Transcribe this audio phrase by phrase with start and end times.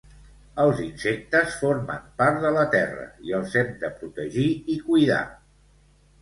[0.61, 5.21] Els insectes formen part de la terra i els hem de protegir i cuidar